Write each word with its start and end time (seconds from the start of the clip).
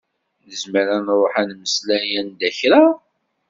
Nezmer 0.47 0.87
ad 0.95 1.01
nruḥ 1.05 1.33
ad 1.41 1.47
nmeslay 1.51 2.07
anda 2.19 2.49
kra? 2.57 2.83